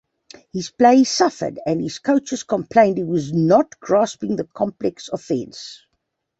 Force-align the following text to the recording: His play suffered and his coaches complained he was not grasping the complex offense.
His 0.51 0.71
play 0.71 1.03
suffered 1.03 1.59
and 1.63 1.79
his 1.79 1.99
coaches 1.99 2.41
complained 2.41 2.97
he 2.97 3.03
was 3.03 3.31
not 3.31 3.79
grasping 3.79 4.35
the 4.35 4.45
complex 4.45 5.07
offense. 5.09 5.85